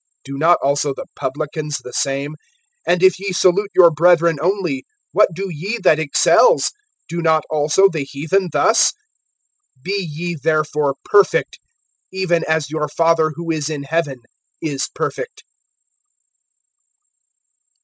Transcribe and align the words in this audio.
Do 0.23 0.35
not 0.35 0.57
also 0.63 0.95
the 0.95 1.05
publicans 1.15 1.77
the 1.77 1.93
same? 1.93 2.33
(47)And 2.89 3.03
if 3.03 3.19
ye 3.19 3.31
salute 3.33 3.69
your 3.75 3.91
brethren 3.91 4.39
only, 4.41 4.83
what 5.11 5.29
do 5.31 5.47
ye 5.51 5.77
that 5.77 5.99
excels? 5.99 6.71
Do 7.07 7.21
not 7.21 7.43
also 7.51 7.87
the 7.87 8.03
heathen 8.03 8.49
thus? 8.51 8.93
(48)Be 9.85 9.93
ye 9.99 10.35
therefore 10.41 10.95
perfect, 11.05 11.59
even 12.11 12.43
as 12.47 12.71
your 12.71 12.87
Father 12.87 13.33
who 13.35 13.51
is 13.51 13.69
in 13.69 13.83
heaven 13.83 14.23
is 14.59 14.89
perfect. 14.95 15.43